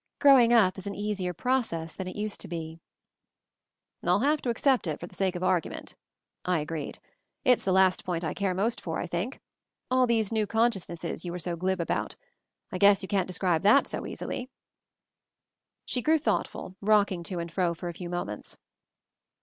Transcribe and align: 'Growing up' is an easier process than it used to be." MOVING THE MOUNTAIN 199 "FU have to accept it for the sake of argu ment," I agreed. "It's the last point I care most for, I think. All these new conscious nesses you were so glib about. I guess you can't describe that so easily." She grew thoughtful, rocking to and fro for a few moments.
'Growing 0.19 0.51
up' 0.51 0.79
is 0.79 0.87
an 0.87 0.95
easier 0.95 1.31
process 1.31 1.93
than 1.95 2.07
it 2.07 2.15
used 2.15 2.41
to 2.41 2.47
be." 2.47 2.79
MOVING 4.01 4.01
THE 4.01 4.05
MOUNTAIN 4.07 4.27
199 4.29 4.29
"FU 4.31 4.31
have 4.31 4.41
to 4.41 4.49
accept 4.49 4.87
it 4.87 4.99
for 4.99 5.05
the 5.05 5.15
sake 5.15 5.35
of 5.35 5.43
argu 5.43 5.69
ment," 5.69 5.95
I 6.43 6.57
agreed. 6.57 6.97
"It's 7.45 7.63
the 7.63 7.71
last 7.71 8.03
point 8.03 8.23
I 8.23 8.33
care 8.33 8.55
most 8.55 8.81
for, 8.81 8.97
I 8.99 9.05
think. 9.05 9.39
All 9.91 10.07
these 10.07 10.31
new 10.31 10.47
conscious 10.47 10.89
nesses 10.89 11.23
you 11.23 11.31
were 11.31 11.37
so 11.37 11.55
glib 11.55 11.79
about. 11.79 12.15
I 12.71 12.79
guess 12.79 13.03
you 13.03 13.07
can't 13.07 13.27
describe 13.27 13.61
that 13.61 13.85
so 13.85 14.07
easily." 14.07 14.49
She 15.85 16.01
grew 16.01 16.17
thoughtful, 16.17 16.75
rocking 16.81 17.21
to 17.25 17.37
and 17.37 17.51
fro 17.51 17.75
for 17.75 17.87
a 17.87 17.93
few 17.93 18.09
moments. 18.09 18.57